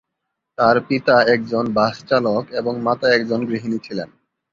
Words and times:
তার 0.57 0.77
পিতা 0.87 1.15
একজন 1.27 1.65
বাস 1.73 1.95
চালক 2.09 2.43
এবং 2.51 2.73
মাতা 2.81 3.07
একজন 3.13 3.39
গৃহিণী 3.45 3.77
ছিলেন। 3.77 4.09